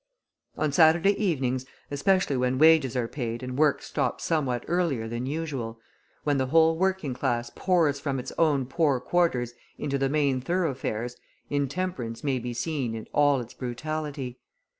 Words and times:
On 0.57 0.71
Saturday 0.71 1.15
evenings, 1.23 1.67
especially 1.91 2.35
when 2.35 2.57
wages 2.57 2.95
are 2.97 3.07
paid 3.07 3.43
and 3.43 3.55
work 3.55 3.83
stops 3.83 4.23
somewhat 4.23 4.63
earlier 4.67 5.07
than 5.07 5.27
usual, 5.27 5.79
when 6.23 6.39
the 6.39 6.47
whole 6.47 6.75
working 6.75 7.13
class 7.13 7.51
pours 7.55 7.99
from 7.99 8.17
its 8.17 8.31
own 8.39 8.65
poor 8.65 8.99
quarters 8.99 9.53
into 9.77 9.99
the 9.99 10.09
main 10.09 10.41
thoroughfares, 10.41 11.17
intemperance 11.51 12.23
may 12.23 12.39
be 12.39 12.51
seen 12.51 12.95
in 12.95 13.05
all 13.13 13.39
its 13.41 13.53
brutality. 13.53 14.39